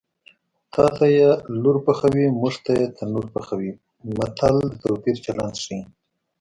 [0.73, 1.29] تاته یې
[1.61, 3.71] لور پخوي موږ ته یې تنور پخوي
[4.17, 5.81] متل د توپیر چلند ښيي